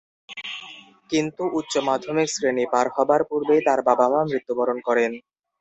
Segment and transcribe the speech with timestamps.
[1.09, 5.11] কিন্তু উচ্চ মাধ্যমিক শ্রেণী পার হবার পূর্বেই তার বাবা-মা মৃত্যুবরণ করেন।